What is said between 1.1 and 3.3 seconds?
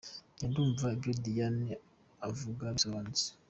Diane avuga bisobanutse.